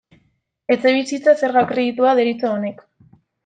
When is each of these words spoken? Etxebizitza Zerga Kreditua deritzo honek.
Etxebizitza 0.75 1.37
Zerga 1.43 1.65
Kreditua 1.75 2.17
deritzo 2.23 2.53
honek. 2.59 2.85